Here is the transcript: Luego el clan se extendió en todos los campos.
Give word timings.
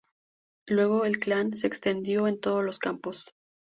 Luego 0.67 1.05
el 1.05 1.19
clan 1.19 1.55
se 1.55 1.67
extendió 1.67 2.25
en 2.27 2.41
todos 2.41 2.63
los 2.65 2.79
campos. 2.79 3.27